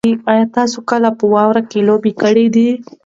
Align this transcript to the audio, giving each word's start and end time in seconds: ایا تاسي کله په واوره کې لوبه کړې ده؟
ایا 0.31 0.45
تاسي 0.55 0.79
کله 0.89 1.09
په 1.19 1.25
واوره 1.33 1.61
کې 1.69 1.79
لوبه 1.87 2.11
کړې 2.21 2.45
ده؟ 2.55 2.67